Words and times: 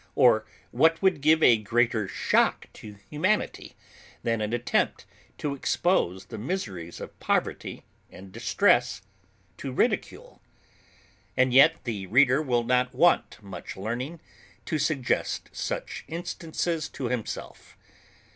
or 0.15 0.47
what 0.71 0.99
would 1.03 1.21
give 1.21 1.43
a 1.43 1.57
greater 1.57 2.07
shock 2.07 2.65
to 2.73 2.95
humanity 3.11 3.75
than 4.23 4.41
an 4.41 4.51
attempt 4.51 5.05
to 5.37 5.53
expose 5.53 6.25
the 6.25 6.39
miseries 6.39 6.99
of 6.99 7.19
poverty 7.19 7.85
and 8.09 8.31
distress 8.31 9.03
to 9.57 9.71
ridicule? 9.71 10.41
And 11.37 11.53
yet 11.53 11.83
the 11.83 12.07
reader 12.07 12.41
will 12.41 12.63
not 12.63 12.95
want 12.95 13.43
much 13.43 13.77
learning 13.77 14.21
to 14.65 14.79
suggest 14.79 15.49
such 15.53 16.03
instances 16.07 16.89
to 16.89 17.05
himself. 17.09 17.77